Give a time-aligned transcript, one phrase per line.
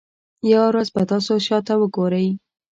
[0.51, 2.27] یوه ورځ به تاسو شاته وګورئ.